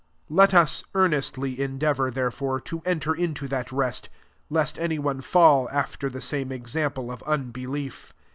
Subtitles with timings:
[0.31, 4.09] 11 Let us earnestly endeavour, therefore, to enter into that rest;
[4.49, 8.11] lest any one fall after the same example of unbelief.